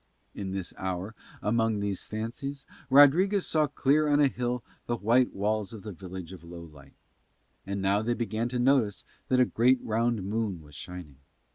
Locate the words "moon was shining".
10.23-11.17